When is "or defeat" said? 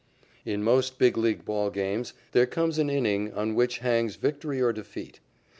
4.59-5.19